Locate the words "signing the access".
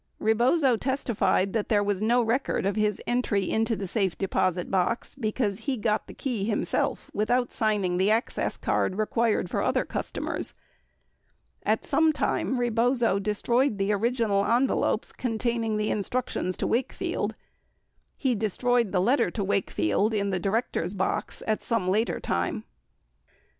7.51-8.57